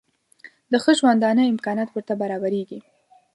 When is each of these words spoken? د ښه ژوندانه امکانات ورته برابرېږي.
د 0.71 0.73
ښه 0.83 0.91
ژوندانه 0.99 1.43
امکانات 1.51 1.89
ورته 1.91 2.13
برابرېږي. 2.21 2.79